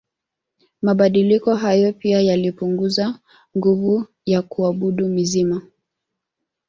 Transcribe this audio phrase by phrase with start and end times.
[0.81, 3.19] Mabadiliko hayo pia yalipunguza
[3.57, 5.61] nguvu ya kuabudu mizimu